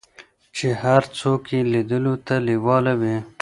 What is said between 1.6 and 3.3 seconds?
لیدلو ته لیواله وي.